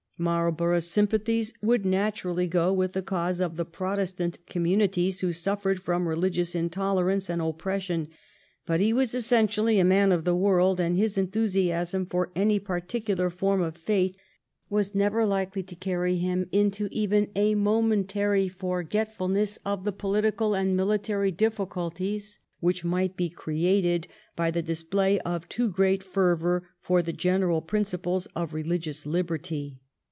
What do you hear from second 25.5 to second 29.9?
great fervour for the general principle of religious liberty.